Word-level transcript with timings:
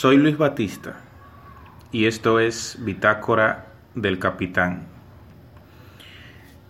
Soy 0.00 0.16
Luis 0.16 0.38
Batista 0.38 0.96
y 1.92 2.06
esto 2.06 2.40
es 2.40 2.78
Bitácora 2.80 3.66
del 3.94 4.18
Capitán. 4.18 4.86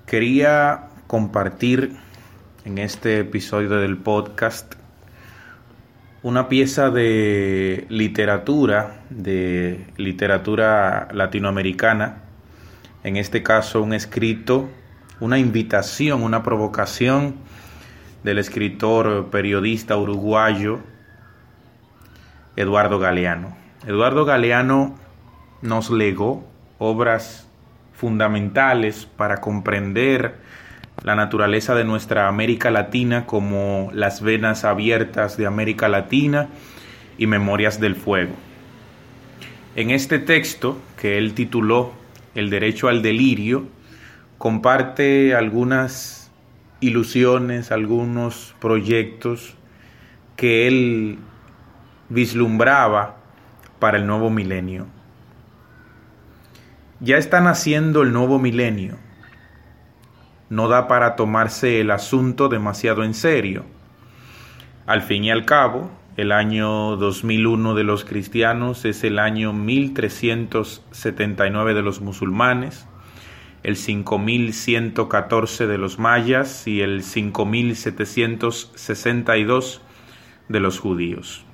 Quería 0.05 0.89
compartir 1.07 1.93
en 2.65 2.79
este 2.79 3.21
episodio 3.21 3.71
del 3.71 3.99
podcast 3.99 4.75
una 6.25 6.49
pieza 6.49 6.91
de 6.91 7.87
literatura, 7.89 9.05
de 9.11 9.87
literatura 9.97 11.07
latinoamericana, 11.13 12.23
en 13.05 13.17
este 13.17 13.45
caso 13.45 13.81
un 13.81 13.93
escrito, 13.93 14.69
una 15.21 15.39
invitación, 15.39 16.25
una 16.25 16.43
provocación 16.43 17.37
del 18.25 18.39
escritor 18.39 19.31
periodista 19.31 19.97
uruguayo 19.97 20.81
Eduardo 22.57 22.99
Galeano. 22.99 23.57
Eduardo 23.87 24.25
Galeano 24.25 24.95
nos 25.63 25.91
legó 25.91 26.45
obras 26.79 27.49
fundamentales 27.93 29.07
para 29.07 29.41
comprender 29.41 30.37
la 31.03 31.15
naturaleza 31.15 31.75
de 31.75 31.85
nuestra 31.85 32.29
América 32.29 32.71
Latina 32.71 33.27
como 33.27 33.91
Las 33.93 34.23
Venas 34.23 34.65
Abiertas 34.65 35.37
de 35.37 35.47
América 35.47 35.89
Latina 35.89 36.49
y 37.17 37.27
Memorias 37.27 37.81
del 37.81 37.97
Fuego. 37.97 38.35
En 39.77 39.91
este 39.91 40.19
texto, 40.19 40.79
que 41.01 41.17
él 41.17 41.35
tituló 41.35 41.93
El 42.35 42.51
derecho 42.51 42.89
al 42.89 43.03
delirio, 43.03 43.67
comparte 44.39 45.35
algunas 45.35 46.31
ilusiones, 46.81 47.73
algunos 47.73 48.55
proyectos 48.59 49.55
que 50.37 50.67
él 50.67 51.19
vislumbraba 52.11 53.17
para 53.79 53.97
el 53.97 54.07
nuevo 54.07 54.29
milenio. 54.29 54.87
Ya 57.01 57.17
está 57.17 57.41
naciendo 57.41 58.03
el 58.03 58.13
nuevo 58.13 58.39
milenio. 58.39 58.99
No 60.51 60.69
da 60.69 60.87
para 60.87 61.17
tomarse 61.17 61.81
el 61.81 61.91
asunto 61.91 62.51
demasiado 62.51 63.05
en 63.05 63.15
serio. 63.15 63.65
Al 64.87 65.01
fin 65.01 65.25
y 65.25 65.31
al 65.31 65.47
cabo, 65.47 65.91
el 66.17 66.33
año 66.33 66.97
2001 66.97 67.75
de 67.75 67.85
los 67.85 68.05
cristianos 68.05 68.85
es 68.85 69.05
el 69.05 69.19
año 69.19 69.53
1379 69.53 71.73
de 71.73 71.83
los 71.83 72.01
musulmanes, 72.01 72.89
el 73.63 73.77
5114 73.77 75.69
de 75.69 75.79
los 75.79 76.01
mayas 76.01 76.67
y 76.67 76.81
el 76.83 77.05
5762 77.05 79.83
de 80.49 80.61
los 80.61 80.81
judíos. 80.81 81.47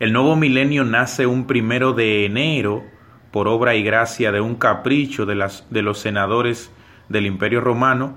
El 0.00 0.14
nuevo 0.14 0.34
milenio 0.34 0.82
nace 0.84 1.26
un 1.26 1.46
primero 1.46 1.92
de 1.92 2.24
enero 2.24 2.84
por 3.32 3.48
obra 3.48 3.74
y 3.74 3.82
gracia 3.82 4.32
de 4.32 4.40
un 4.40 4.54
capricho 4.54 5.26
de, 5.26 5.34
los 5.34 5.98
senadores 5.98 6.72
del 7.10 7.26
Imperio 7.26 7.60
Romano, 7.60 8.16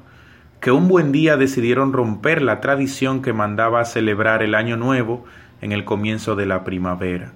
que 0.62 0.72
un 0.72 0.88
buen 0.88 1.12
día 1.12 1.36
decidieron 1.36 1.92
romper 1.92 2.42
la 2.42 2.62
tradición 2.62 3.22
que 3.22 3.34
mandaba 3.34 3.84
celebrar 3.84 4.44
el 4.44 4.56
Año 4.56 4.78
Nuevo 4.78 5.26
en 5.60 5.74
el 5.74 5.84
comienzo 5.84 6.38
de 6.38 6.46
la 6.46 6.64
primavera. 6.64 7.34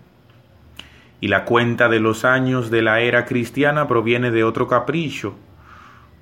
Y 1.19 1.27
la 1.27 1.43
cuenta 1.43 1.89
de 1.89 1.99
los 1.99 2.23
años 2.23 2.71
de 2.71 2.83
la 2.83 3.01
era 3.01 3.25
cristiana 3.25 3.89
proviene 3.89 4.31
de 4.31 4.45
otro 4.45 4.69
capricho. 4.69 5.35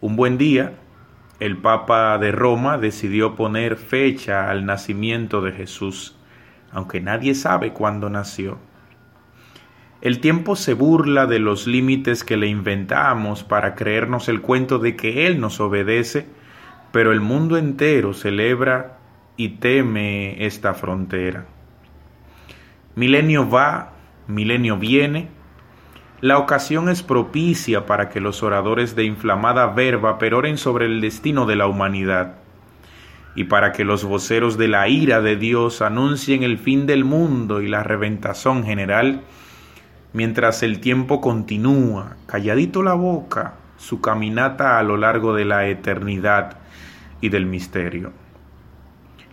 Un 0.02 0.16
buen 0.16 0.40
día, 0.40 0.74
el 1.40 1.58
Papa 1.58 2.18
de 2.18 2.32
Roma 2.32 2.80
decidió 2.80 3.36
poner 3.36 3.76
fecha 3.76 4.50
al 4.50 4.66
nacimiento 4.66 5.42
de 5.42 5.52
Jesús 5.52 6.16
aunque 6.72 7.02
nadie 7.02 7.36
sabe 7.36 7.74
cuándo 7.74 8.10
nació. 8.10 8.58
El 10.02 10.20
tiempo 10.20 10.56
se 10.56 10.74
burla 10.74 11.26
de 11.26 11.40
los 11.40 11.68
límites 11.68 12.24
que 12.24 12.38
le 12.38 12.48
inventamos 12.48 13.44
para 13.44 13.76
creernos 13.76 14.30
el 14.30 14.42
cuento 14.42 14.78
de 14.78 14.96
que 14.96 15.26
Él 15.26 15.40
nos 15.40 15.60
obedece, 15.60 16.28
pero 16.92 17.12
el 17.12 17.22
mundo 17.22 17.58
entero 17.58 18.14
celebra 18.14 19.00
y 19.38 19.50
teme 19.58 20.46
esta 20.46 20.74
frontera. 20.74 21.46
Milenio 22.96 23.50
va, 23.50 23.94
milenio 24.28 24.78
viene, 24.78 25.30
la 26.22 26.38
ocasión 26.38 26.88
es 26.88 27.04
propicia 27.04 27.86
para 27.86 28.10
que 28.10 28.22
los 28.22 28.44
oradores 28.44 28.96
de 28.96 29.04
inflamada 29.04 29.68
verba 29.68 30.18
peroren 30.18 30.58
sobre 30.58 30.86
el 30.86 31.02
destino 31.02 31.46
de 31.46 31.56
la 31.56 31.68
humanidad 31.68 32.45
y 33.36 33.44
para 33.44 33.74
que 33.74 33.84
los 33.84 34.06
voceros 34.06 34.58
de 34.58 34.70
la 34.70 34.88
ira 34.88 35.22
de 35.22 35.36
Dios 35.36 35.82
anuncien 35.82 36.44
el 36.44 36.58
fin 36.58 36.86
del 36.86 37.04
mundo 37.04 37.62
y 37.62 37.68
la 37.68 37.84
reventazón 37.84 38.64
general, 38.64 39.22
mientras 40.14 40.64
el 40.64 40.80
tiempo 40.80 41.20
continúa, 41.20 42.16
calladito 42.28 42.82
la 42.82 42.94
boca, 42.94 43.56
su 43.78 44.00
caminata 44.00 44.80
a 44.80 44.84
lo 44.84 44.96
largo 44.96 45.36
de 45.36 45.44
la 45.44 45.68
eternidad 45.68 46.58
y 47.20 47.28
del 47.28 47.46
misterio. 47.46 48.14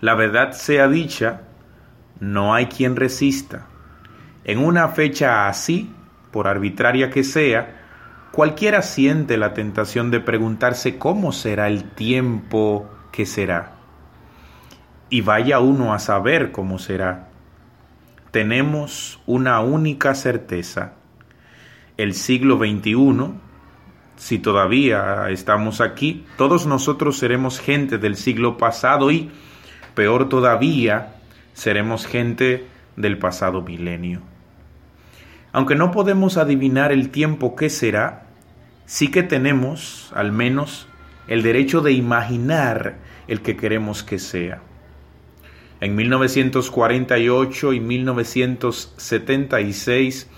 La 0.00 0.16
verdad 0.16 0.50
sea 0.50 0.88
dicha, 0.88 1.42
no 2.18 2.54
hay 2.54 2.66
quien 2.66 2.96
resista. 2.96 3.66
En 4.44 4.58
una 4.58 4.88
fecha 4.88 5.46
así, 5.46 5.94
por 6.32 6.48
arbitraria 6.48 7.08
que 7.08 7.22
sea, 7.22 7.82
cualquiera 8.32 8.82
siente 8.82 9.36
la 9.36 9.54
tentación 9.54 10.10
de 10.10 10.18
preguntarse 10.18 10.98
cómo 10.98 11.30
será 11.30 11.68
el 11.68 11.84
tiempo 11.84 12.90
que 13.12 13.26
será 13.26 13.81
y 15.12 15.20
vaya 15.20 15.60
uno 15.60 15.92
a 15.92 15.98
saber 15.98 16.52
cómo 16.52 16.78
será. 16.78 17.28
Tenemos 18.30 19.20
una 19.26 19.60
única 19.60 20.14
certeza. 20.14 20.94
El 21.98 22.14
siglo 22.14 22.56
XXI, 22.56 23.34
si 24.16 24.38
todavía 24.38 25.28
estamos 25.28 25.82
aquí, 25.82 26.24
todos 26.38 26.64
nosotros 26.64 27.18
seremos 27.18 27.60
gente 27.60 27.98
del 27.98 28.16
siglo 28.16 28.56
pasado 28.56 29.10
y, 29.10 29.30
peor 29.94 30.30
todavía, 30.30 31.16
seremos 31.52 32.06
gente 32.06 32.66
del 32.96 33.18
pasado 33.18 33.60
milenio. 33.60 34.22
Aunque 35.52 35.74
no 35.74 35.90
podemos 35.90 36.38
adivinar 36.38 36.90
el 36.90 37.10
tiempo 37.10 37.54
que 37.54 37.68
será, 37.68 38.22
sí 38.86 39.10
que 39.10 39.22
tenemos, 39.22 40.10
al 40.14 40.32
menos, 40.32 40.88
el 41.26 41.42
derecho 41.42 41.82
de 41.82 41.92
imaginar 41.92 42.94
el 43.28 43.42
que 43.42 43.58
queremos 43.58 44.02
que 44.02 44.18
sea. 44.18 44.62
En 45.82 45.94
1948 45.96 47.72
y 47.72 47.80
1976, 47.80 50.28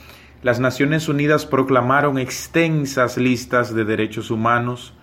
las 0.42 0.58
Naciones 0.58 1.08
Unidas 1.10 1.44
proclamaron 1.44 2.16
extensas 2.16 3.18
listas 3.18 3.74
de 3.74 3.84
derechos 3.84 4.30
humanos, 4.30 4.94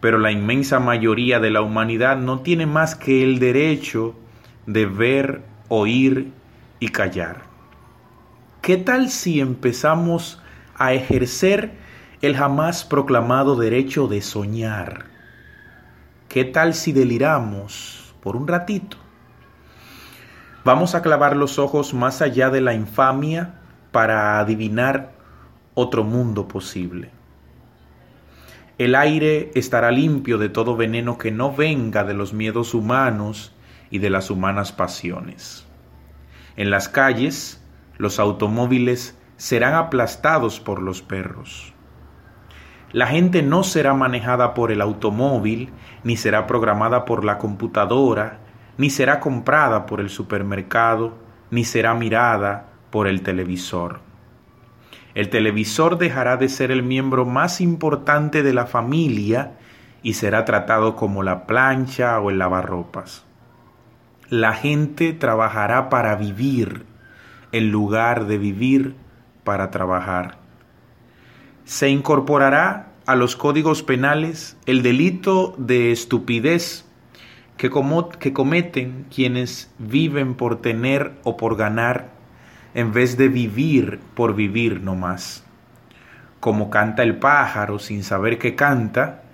pero 0.00 0.18
la 0.18 0.32
inmensa 0.32 0.80
mayoría 0.80 1.40
de 1.40 1.50
la 1.50 1.62
humanidad 1.62 2.18
no 2.18 2.40
tiene 2.40 2.66
más 2.66 2.94
que 2.94 3.24
el 3.24 3.38
derecho 3.38 4.14
de 4.66 4.84
ver, 4.84 5.40
oír 5.68 6.30
y 6.78 6.88
callar. 6.88 7.44
¿Qué 8.60 8.76
tal 8.76 9.08
si 9.08 9.40
empezamos 9.40 10.42
a 10.74 10.92
ejercer 10.92 11.70
el 12.20 12.36
jamás 12.36 12.84
proclamado 12.84 13.56
derecho 13.56 14.08
de 14.08 14.20
soñar? 14.20 15.06
¿Qué 16.28 16.44
tal 16.44 16.74
si 16.74 16.92
deliramos 16.92 18.12
por 18.20 18.36
un 18.36 18.46
ratito? 18.46 18.98
Vamos 20.62 20.94
a 20.94 21.00
clavar 21.00 21.36
los 21.36 21.58
ojos 21.58 21.94
más 21.94 22.20
allá 22.20 22.50
de 22.50 22.60
la 22.60 22.74
infamia 22.74 23.54
para 23.92 24.38
adivinar 24.38 25.12
otro 25.72 26.04
mundo 26.04 26.48
posible. 26.48 27.10
El 28.76 28.94
aire 28.94 29.50
estará 29.54 29.90
limpio 29.90 30.36
de 30.36 30.50
todo 30.50 30.76
veneno 30.76 31.16
que 31.16 31.30
no 31.30 31.54
venga 31.54 32.04
de 32.04 32.12
los 32.12 32.34
miedos 32.34 32.74
humanos 32.74 33.54
y 33.90 34.00
de 34.00 34.10
las 34.10 34.30
humanas 34.30 34.70
pasiones. 34.72 35.66
En 36.56 36.70
las 36.70 36.90
calles, 36.90 37.64
los 37.96 38.18
automóviles 38.18 39.18
serán 39.38 39.72
aplastados 39.72 40.60
por 40.60 40.82
los 40.82 41.00
perros. 41.00 41.72
La 42.92 43.06
gente 43.06 43.42
no 43.42 43.62
será 43.62 43.94
manejada 43.94 44.52
por 44.52 44.72
el 44.72 44.82
automóvil, 44.82 45.70
ni 46.04 46.16
será 46.16 46.46
programada 46.46 47.06
por 47.06 47.24
la 47.24 47.38
computadora, 47.38 48.40
ni 48.80 48.88
será 48.88 49.20
comprada 49.20 49.84
por 49.84 50.00
el 50.00 50.08
supermercado, 50.08 51.12
ni 51.50 51.66
será 51.66 51.92
mirada 51.92 52.70
por 52.88 53.08
el 53.08 53.20
televisor. 53.20 54.00
El 55.14 55.28
televisor 55.28 55.98
dejará 55.98 56.38
de 56.38 56.48
ser 56.48 56.70
el 56.70 56.82
miembro 56.82 57.26
más 57.26 57.60
importante 57.60 58.42
de 58.42 58.54
la 58.54 58.64
familia 58.64 59.58
y 60.02 60.14
será 60.14 60.46
tratado 60.46 60.96
como 60.96 61.22
la 61.22 61.46
plancha 61.46 62.18
o 62.20 62.30
el 62.30 62.38
lavarropas. 62.38 63.26
La 64.30 64.54
gente 64.54 65.12
trabajará 65.12 65.90
para 65.90 66.14
vivir 66.14 66.86
en 67.52 67.70
lugar 67.70 68.28
de 68.28 68.38
vivir 68.38 68.94
para 69.44 69.70
trabajar. 69.70 70.38
Se 71.66 71.90
incorporará 71.90 72.92
a 73.04 73.14
los 73.14 73.36
códigos 73.36 73.82
penales 73.82 74.56
el 74.64 74.82
delito 74.82 75.54
de 75.58 75.92
estupidez 75.92 76.89
que, 77.60 78.32
cometen 78.32 79.04
quienes 79.14 79.70
viven 79.78 80.32
por 80.34 80.62
tener 80.62 81.12
o 81.24 81.36
por 81.36 81.56
ganar, 81.56 82.08
en 82.72 82.90
vez 82.90 83.18
de 83.18 83.28
vivir 83.28 84.00
por 84.14 84.34
vivir 84.34 84.80
no 84.80 84.94
más. 84.94 85.44
Como 86.40 86.70
canta 86.70 87.02
el 87.02 87.18
pájaro 87.18 87.78
sin 87.78 88.02
saber 88.02 88.38
que 88.38 88.54
canta 88.54 89.24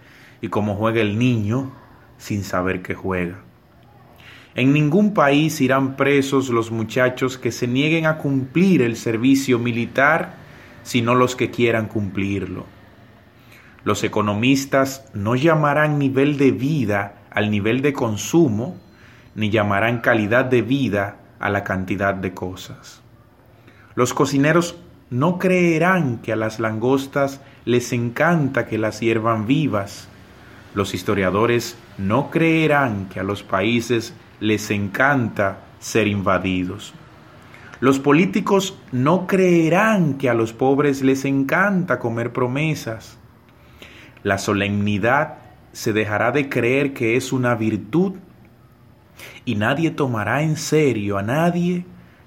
y 0.41 0.49
como 0.49 0.75
juega 0.75 1.01
el 1.03 1.17
niño 1.21 1.71
sin 2.19 2.43
saber 2.43 2.83
que 2.83 2.95
juega. 2.95 3.37
En 4.57 4.73
ningún 4.73 5.15
país 5.15 5.61
irán 5.61 5.95
presos 5.95 6.49
los 6.49 6.73
muchachos 6.73 7.39
que 7.39 7.53
se 7.53 7.69
nieguen 7.69 8.07
a 8.07 8.19
cumplir 8.19 8.83
el 8.83 8.97
servicio 8.97 9.61
militar, 9.61 10.35
sino 10.83 11.15
los 11.15 11.37
que 11.37 11.53
quieran 11.53 11.87
cumplirlo. 11.87 12.67
Los 13.85 14.03
economistas 14.03 15.05
no 15.15 15.37
llamarán 15.37 16.01
nivel 16.01 16.39
de 16.39 16.51
vida 16.51 17.26
al 17.37 17.51
nivel 17.51 17.83
de 17.83 17.93
consumo, 17.93 18.79
ni 19.35 19.51
llamarán 19.51 20.01
calidad 20.01 20.47
de 20.47 20.63
vida 20.63 21.19
a 21.39 21.51
la 21.51 21.65
cantidad 21.65 22.15
de 22.15 22.33
cosas. 22.33 23.03
Los 23.95 24.15
cocineros 24.15 24.77
no 25.11 25.39
creerán 25.39 26.17
que 26.23 26.33
a 26.33 26.37
las 26.37 26.59
langostas 26.61 27.43
les 27.67 27.93
encanta 27.93 28.65
que 28.65 28.79
las 28.79 29.01
hiervan 29.01 29.47
vivas. 29.47 30.09
Los 30.75 30.95
historiadores 30.95 31.77
no 31.99 32.31
creerán 32.31 33.11
que 33.11 33.21
a 33.21 33.23
los 33.23 33.43
países 33.43 34.15
les 34.41 34.71
encanta 34.71 35.59
ser 35.79 36.07
invadidos. 36.07 36.95
Los 37.81 37.99
políticos 37.99 38.79
no 38.93 39.27
creerán 39.27 40.15
que 40.15 40.31
a 40.31 40.35
los 40.35 40.55
pobres 40.55 41.03
les 41.03 41.27
encanta 41.27 41.99
comer 41.99 42.33
promesas. 42.33 43.19
La 44.23 44.39
solemnidad 44.39 45.46
se 45.77 45.93
dejará 45.93 46.33
de 46.33 46.49
creer 46.49 46.95
que 46.95 47.17
es 47.17 47.35
una 47.35 47.55
virtud 47.55 48.15
y 49.45 49.57
nadie 49.57 49.91
tomará 49.91 50.41
en 50.41 50.57
serio 50.57 51.19
a 51.19 51.23
nadie 51.23 51.85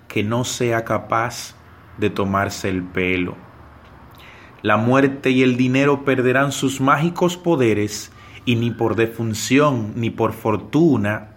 que 0.08 0.24
no 0.24 0.44
sea 0.44 0.86
capaz 0.86 1.56
de 1.98 2.12
tomarse 2.12 2.70
el 2.70 2.84
pelo. 2.84 3.36
La 4.62 4.78
muerte 4.78 5.32
y 5.32 5.42
el 5.42 5.58
dinero 5.58 6.06
perderán 6.06 6.52
sus 6.52 6.80
mágicos 6.80 7.38
poderes 7.38 8.12
y 8.46 8.56
ni 8.56 8.70
por 8.70 8.96
defunción 8.96 9.94
ni 9.96 10.12
por 10.12 10.34
fortuna 10.34 11.30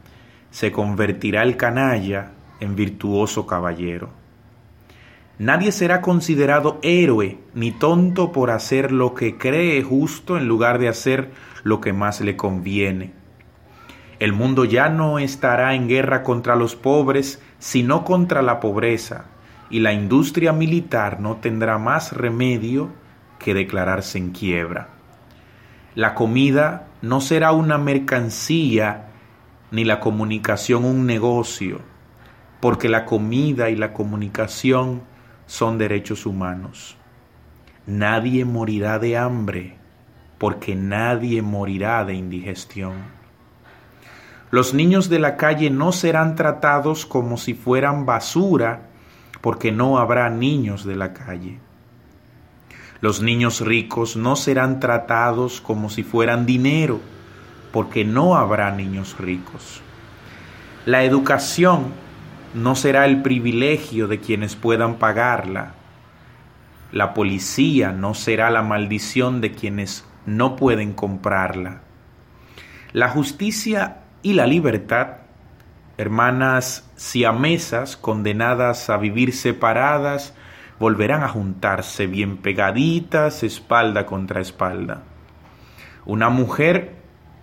se 0.51 0.71
convertirá 0.71 1.43
el 1.43 1.57
canalla 1.57 2.33
en 2.61 2.77
virtuoso 2.77 3.47
caballero. 3.47 4.11
Nadie 5.39 5.73
será 5.73 6.03
considerado 6.03 6.79
héroe 6.83 7.39
ni 7.55 7.71
tonto 7.73 8.33
por 8.33 8.51
hacer 8.51 8.93
lo 8.93 9.15
que 9.15 9.39
cree 9.39 9.83
justo 9.83 10.37
en 10.37 10.47
lugar 10.47 10.79
de 10.79 10.89
hacer 10.89 11.31
lo 11.63 11.81
que 11.81 11.93
más 11.93 12.21
le 12.21 12.37
conviene. 12.37 13.13
El 14.19 14.33
mundo 14.33 14.65
ya 14.65 14.89
no 14.89 15.19
estará 15.19 15.75
en 15.75 15.89
guerra 15.89 16.23
contra 16.23 16.55
los 16.55 16.77
pobres, 16.77 17.43
sino 17.59 18.05
contra 18.05 18.43
la 18.43 18.61
pobreza, 18.61 19.25
y 19.69 19.81
la 19.81 19.93
industria 19.93 20.53
militar 20.53 21.19
no 21.19 21.37
tendrá 21.37 21.79
más 21.79 22.13
remedio 22.13 22.91
que 23.39 23.55
declararse 23.55 24.19
en 24.19 24.31
quiebra. 24.31 24.91
La 25.95 26.15
comida 26.15 26.87
no 27.03 27.21
será 27.21 27.53
una 27.53 27.79
mercancía 27.79 29.09
ni 29.71 29.85
la 29.85 29.99
comunicación 29.99 30.85
un 30.85 31.07
negocio, 31.07 31.81
porque 32.61 32.89
la 32.89 33.05
comida 33.05 33.71
y 33.71 33.77
la 33.77 33.93
comunicación 33.93 35.03
son 35.47 35.79
derechos 35.79 36.27
humanos. 36.27 36.97
Nadie 37.87 38.45
morirá 38.45 38.99
de 38.99 39.17
hambre, 39.17 39.79
porque 40.43 40.75
nadie 40.75 41.41
morirá 41.41 42.05
de 42.05 42.15
indigestión. 42.15 42.95
Los 44.51 44.75
niños 44.75 45.09
de 45.09 45.21
la 45.21 45.37
calle 45.37 45.71
no 45.71 45.93
serán 45.93 46.35
tratados 46.35 47.07
como 47.07 47.37
si 47.37 47.55
fueran 47.55 48.07
basura, 48.07 48.89
porque 49.41 49.71
no 49.71 49.99
habrá 49.99 50.31
niños 50.31 50.85
de 50.85 50.97
la 50.97 51.13
calle. 51.13 51.61
Los 53.01 53.23
niños 53.23 53.61
ricos 53.61 54.17
no 54.17 54.35
serán 54.35 54.81
tratados 54.81 55.61
como 55.61 55.89
si 55.89 56.03
fueran 56.03 56.45
dinero, 56.45 56.99
porque 57.73 58.05
no 58.05 58.35
habrá 58.35 58.73
niños 58.73 59.17
ricos. 59.21 59.81
La 60.87 61.05
educación 61.05 61.93
no 62.53 62.75
será 62.75 63.05
el 63.05 63.23
privilegio 63.23 64.09
de 64.09 64.19
quienes 64.19 64.57
puedan 64.57 64.97
pagarla. 64.97 65.75
La 66.91 67.15
policía 67.15 67.93
no 67.93 68.15
será 68.15 68.51
la 68.51 68.63
maldición 68.63 69.41
de 69.41 69.53
quienes 69.53 70.05
no 70.27 70.57
pueden 70.57 70.93
comprarla. 70.93 71.81
La 72.93 73.09
justicia 73.09 73.99
y 74.23 74.35
la 74.35 74.47
libertad, 74.47 75.19
hermanas 75.99 76.91
siamesas 76.97 77.97
condenadas 77.97 78.91
a 78.91 78.97
vivir 78.97 79.33
separadas, 79.35 80.35
volverán 80.79 81.23
a 81.23 81.29
juntarse 81.29 82.07
bien 82.07 82.39
pegaditas, 82.39 83.43
espalda 83.43 84.05
contra 84.05 84.41
espalda. 84.41 85.03
Una 86.05 86.29
mujer 86.29 86.97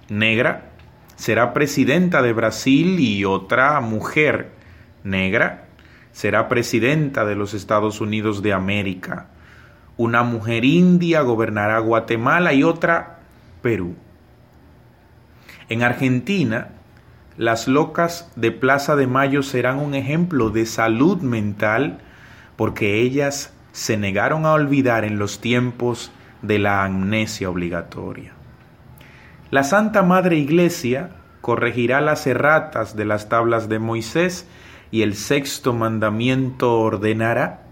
negra 0.09 0.71
será 1.15 1.53
presidenta 1.53 2.21
de 2.21 2.33
Brasil 2.33 2.99
y 2.99 3.25
otra 3.25 3.79
mujer 3.81 4.51
negra 5.03 5.65
será 6.11 6.47
presidenta 6.47 7.25
de 7.25 7.35
los 7.35 7.53
Estados 7.53 8.01
Unidos 8.01 8.41
de 8.41 8.53
América. 8.53 9.27
Una 9.99 10.23
mujer 10.23 10.63
india 10.63 11.23
gobernará 11.23 11.77
Guatemala 11.79 12.53
y 12.53 12.63
otra 12.63 13.19
Perú. 13.61 13.95
En 15.67 15.83
Argentina, 15.83 16.69
las 17.35 17.67
locas 17.67 18.31
de 18.37 18.53
Plaza 18.53 18.95
de 18.95 19.07
Mayo 19.07 19.43
serán 19.43 19.77
un 19.77 19.95
ejemplo 19.95 20.51
de 20.51 20.65
salud 20.65 21.17
mental 21.17 21.99
porque 22.55 23.01
ellas 23.01 23.51
se 23.73 23.97
negaron 23.97 24.45
a 24.45 24.53
olvidar 24.53 25.03
en 25.03 25.19
los 25.19 25.41
tiempos 25.41 26.13
de 26.41 26.59
la 26.59 26.85
amnesia 26.85 27.49
obligatoria. 27.49 28.31
La 29.51 29.65
Santa 29.65 30.01
Madre 30.01 30.37
Iglesia 30.37 31.09
corregirá 31.41 31.99
las 31.99 32.25
erratas 32.25 32.95
de 32.95 33.03
las 33.03 33.27
tablas 33.27 33.67
de 33.67 33.79
Moisés 33.79 34.47
y 34.91 35.01
el 35.01 35.15
sexto 35.15 35.73
mandamiento 35.73 36.79
ordenará 36.79 37.63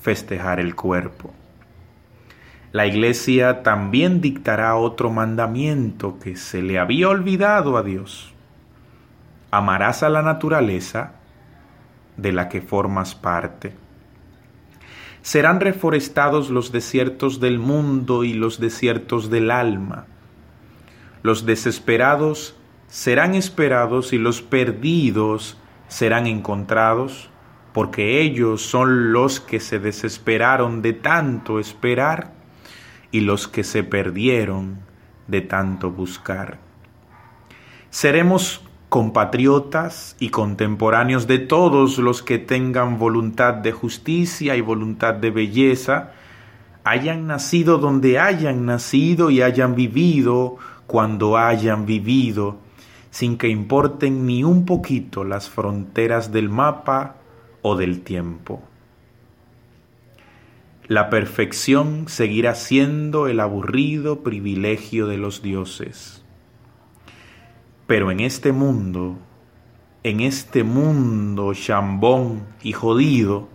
festejar 0.00 0.58
el 0.58 0.74
cuerpo. 0.74 1.32
La 2.76 2.86
Iglesia 2.86 3.62
también 3.62 4.20
dictará 4.20 4.76
otro 4.76 5.10
mandamiento 5.10 6.18
que 6.18 6.36
se 6.36 6.60
le 6.60 6.78
había 6.78 7.08
olvidado 7.08 7.78
a 7.78 7.82
Dios. 7.82 8.34
Amarás 9.50 10.02
a 10.02 10.10
la 10.10 10.20
naturaleza 10.20 11.12
de 12.18 12.32
la 12.32 12.50
que 12.50 12.60
formas 12.60 13.14
parte. 13.14 13.72
Serán 15.22 15.60
reforestados 15.60 16.50
los 16.50 16.70
desiertos 16.70 17.40
del 17.40 17.58
mundo 17.58 18.24
y 18.24 18.34
los 18.34 18.60
desiertos 18.60 19.30
del 19.30 19.50
alma. 19.50 20.04
Los 21.22 21.46
desesperados 21.46 22.56
serán 22.88 23.34
esperados 23.34 24.12
y 24.12 24.18
los 24.18 24.42
perdidos 24.42 25.56
serán 25.88 26.26
encontrados, 26.26 27.30
porque 27.72 28.20
ellos 28.20 28.60
son 28.60 29.14
los 29.14 29.40
que 29.40 29.60
se 29.60 29.78
desesperaron 29.78 30.82
de 30.82 30.92
tanto 30.92 31.58
esperar 31.58 32.35
y 33.10 33.20
los 33.20 33.48
que 33.48 33.64
se 33.64 33.82
perdieron 33.82 34.78
de 35.28 35.40
tanto 35.40 35.90
buscar. 35.90 36.58
Seremos 37.90 38.62
compatriotas 38.88 40.16
y 40.20 40.30
contemporáneos 40.30 41.26
de 41.26 41.38
todos 41.38 41.98
los 41.98 42.22
que 42.22 42.38
tengan 42.38 42.98
voluntad 42.98 43.54
de 43.54 43.72
justicia 43.72 44.56
y 44.56 44.60
voluntad 44.60 45.14
de 45.14 45.30
belleza, 45.30 46.12
hayan 46.84 47.26
nacido 47.26 47.78
donde 47.78 48.18
hayan 48.18 48.64
nacido 48.64 49.30
y 49.30 49.42
hayan 49.42 49.74
vivido 49.74 50.56
cuando 50.86 51.36
hayan 51.36 51.84
vivido, 51.84 52.58
sin 53.10 53.38
que 53.38 53.48
importen 53.48 54.24
ni 54.24 54.44
un 54.44 54.64
poquito 54.64 55.24
las 55.24 55.50
fronteras 55.50 56.30
del 56.30 56.48
mapa 56.48 57.16
o 57.62 57.76
del 57.76 58.02
tiempo. 58.02 58.62
La 60.88 61.10
perfección 61.10 62.04
seguirá 62.06 62.54
siendo 62.54 63.26
el 63.26 63.40
aburrido 63.40 64.22
privilegio 64.22 65.08
de 65.08 65.16
los 65.16 65.42
dioses. 65.42 66.24
Pero 67.88 68.12
en 68.12 68.20
este 68.20 68.52
mundo, 68.52 69.18
en 70.04 70.20
este 70.20 70.62
mundo 70.62 71.54
chambón 71.54 72.46
y 72.62 72.72
jodido, 72.72 73.48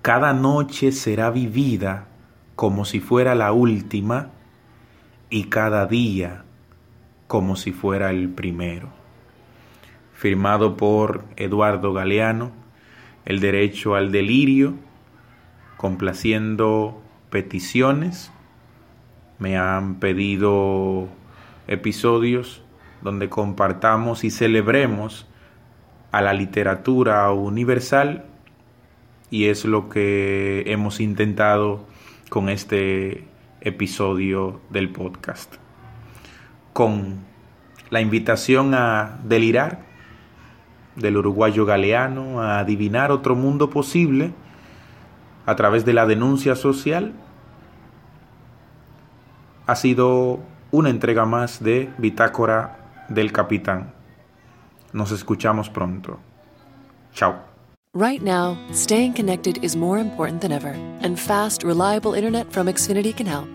cada 0.00 0.32
noche 0.32 0.90
será 0.90 1.28
vivida 1.28 2.08
como 2.56 2.86
si 2.86 3.00
fuera 3.00 3.34
la 3.34 3.52
última 3.52 4.30
y 5.28 5.44
cada 5.44 5.84
día 5.84 6.44
como 7.26 7.56
si 7.56 7.72
fuera 7.72 8.08
el 8.08 8.30
primero. 8.30 8.88
Firmado 10.14 10.78
por 10.78 11.24
Eduardo 11.36 11.92
Galeano, 11.92 12.52
El 13.26 13.40
derecho 13.40 13.94
al 13.94 14.12
delirio, 14.12 14.74
complaciendo 15.76 17.02
peticiones. 17.30 18.32
Me 19.38 19.56
han 19.56 19.96
pedido 19.96 21.08
episodios 21.66 22.62
donde 23.02 23.28
compartamos 23.28 24.24
y 24.24 24.30
celebremos 24.30 25.26
a 26.10 26.22
la 26.22 26.32
literatura 26.32 27.30
universal 27.32 28.24
y 29.30 29.46
es 29.46 29.64
lo 29.64 29.88
que 29.88 30.64
hemos 30.66 31.00
intentado 31.00 31.86
con 32.28 32.48
este 32.48 33.24
episodio 33.60 34.60
del 34.70 34.90
podcast. 34.90 35.56
Con 36.72 37.18
la 37.90 38.00
invitación 38.00 38.74
a 38.74 39.20
delirar 39.24 39.84
del 40.96 41.16
uruguayo 41.16 41.66
galeano, 41.66 42.40
a 42.40 42.60
adivinar 42.60 43.10
otro 43.10 43.34
mundo 43.34 43.70
posible 43.70 44.32
a 45.46 45.56
través 45.56 45.84
de 45.84 45.92
la 45.92 46.06
denuncia 46.06 46.56
social, 46.56 47.12
ha 49.66 49.74
sido 49.76 50.40
una 50.70 50.90
entrega 50.90 51.24
más 51.24 51.62
de 51.62 51.90
Bitácora 51.98 52.78
del 53.08 53.32
Capitán. 53.32 53.92
Nos 54.92 55.10
escuchamos 55.12 55.70
pronto. 55.70 56.18
Chao. 57.12 57.36
Right 57.94 58.22
now, 58.22 58.56
staying 58.72 59.12
connected 59.12 59.62
is 59.62 59.76
more 59.76 60.00
important 60.00 60.40
than 60.40 60.50
ever, 60.50 60.74
and 61.00 61.18
fast, 61.18 61.62
reliable 61.62 62.14
internet 62.14 62.50
from 62.52 62.66
Xfinity 62.66 63.14
can 63.16 63.26
help. 63.26 63.48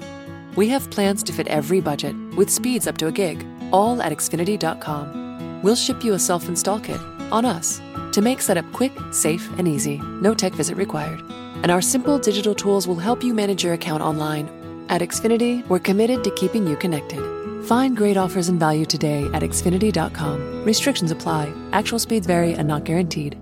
We 0.55 0.69
have 0.69 0.89
plans 0.89 1.23
to 1.23 1.33
fit 1.33 1.47
every 1.47 1.81
budget, 1.81 2.15
with 2.37 2.49
speeds 2.49 2.87
up 2.87 2.97
to 2.99 3.07
a 3.07 3.11
gig, 3.11 3.45
all 3.71 4.01
at 4.01 4.13
Xfinity.com. 4.13 5.61
We'll 5.61 5.75
ship 5.75 6.05
you 6.05 6.13
a 6.13 6.19
self 6.19 6.47
install 6.47 6.79
kit 6.79 7.01
on 7.31 7.43
us 7.43 7.81
to 8.13 8.21
make 8.21 8.41
setup 8.41 8.71
quick, 8.71 8.93
safe, 9.11 9.49
and 9.57 9.67
easy. 9.67 9.97
No 10.21 10.33
tech 10.33 10.53
visit 10.53 10.77
required. 10.77 11.21
And 11.61 11.71
our 11.71 11.81
simple 11.81 12.17
digital 12.19 12.55
tools 12.55 12.87
will 12.87 12.95
help 12.95 13.23
you 13.23 13.33
manage 13.33 13.63
your 13.63 13.73
account 13.73 14.01
online. 14.01 14.47
At 14.89 15.01
Xfinity, 15.01 15.67
we're 15.67 15.79
committed 15.79 16.23
to 16.23 16.31
keeping 16.35 16.67
you 16.67 16.75
connected. 16.75 17.21
Find 17.65 17.95
great 17.95 18.17
offers 18.17 18.49
and 18.49 18.59
value 18.59 18.85
today 18.85 19.25
at 19.33 19.43
Xfinity.com. 19.43 20.63
Restrictions 20.63 21.11
apply, 21.11 21.53
actual 21.71 21.99
speeds 21.99 22.25
vary 22.25 22.53
and 22.53 22.67
not 22.67 22.85
guaranteed. 22.85 23.37